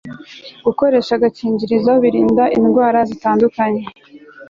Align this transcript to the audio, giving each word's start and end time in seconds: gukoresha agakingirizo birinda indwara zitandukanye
gukoresha 0.65 1.11
agakingirizo 1.15 1.91
birinda 2.03 2.43
indwara 2.57 2.99
zitandukanye 3.09 3.83